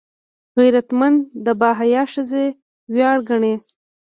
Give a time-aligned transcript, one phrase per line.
[0.57, 2.45] غیرتمند د باحیا ښځې
[2.93, 3.55] ویاړ ګڼي